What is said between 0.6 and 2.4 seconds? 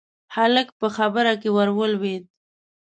په خبره کې ورولوېد: